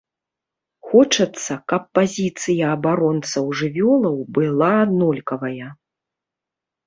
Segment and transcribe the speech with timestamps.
[0.91, 5.67] Хочацца, каб пазіцыя абаронцаў жывёлаў была аднолькавая.